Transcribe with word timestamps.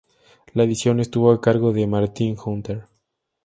La 0.55 0.63
edición 0.63 0.99
estuvo 0.99 1.31
a 1.31 1.39
cargo 1.41 1.73
de 1.73 1.85
Martin 1.85 2.35
Hunter. 2.43 2.85